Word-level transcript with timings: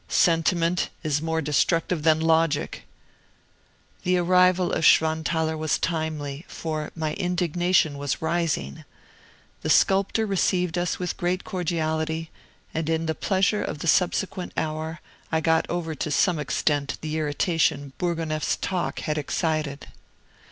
Sentiment 0.07 0.89
is 1.03 1.21
more 1.21 1.43
destructive 1.43 2.01
than 2.01 2.19
logic." 2.19 2.85
The 4.01 4.17
arrival 4.17 4.71
of 4.73 4.83
Schwanthaler 4.83 5.55
was 5.55 5.77
timely, 5.77 6.43
for 6.47 6.89
my 6.95 7.13
indignation 7.13 7.99
was 7.99 8.19
rising. 8.19 8.83
The 9.61 9.69
sculptor 9.69 10.25
received 10.25 10.75
us 10.79 10.97
with 10.97 11.17
great 11.17 11.43
cordiality, 11.43 12.31
and 12.73 12.89
in 12.89 13.05
the 13.05 13.13
pleasure 13.13 13.61
of 13.63 13.77
the 13.77 13.87
subsequent 13.87 14.53
hour 14.57 15.01
I 15.31 15.39
got 15.39 15.69
over 15.69 15.93
to 15.93 16.09
some 16.09 16.39
extent 16.39 16.97
the 17.01 17.17
irritation 17.17 17.93
Bourgonef's 17.99 18.55
talk 18.55 19.01
had 19.01 19.19
excited. 19.19 19.87